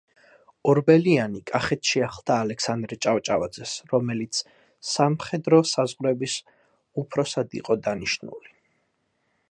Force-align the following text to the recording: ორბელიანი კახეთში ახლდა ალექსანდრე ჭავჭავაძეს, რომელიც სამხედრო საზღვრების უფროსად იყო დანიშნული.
ორბელიანი 0.71 1.41
კახეთში 1.51 2.01
ახლდა 2.05 2.37
ალექსანდრე 2.45 2.97
ჭავჭავაძეს, 3.07 3.73
რომელიც 3.93 4.41
სამხედრო 4.95 5.61
საზღვრების 5.73 6.39
უფროსად 7.05 7.57
იყო 7.63 7.81
დანიშნული. 7.89 8.55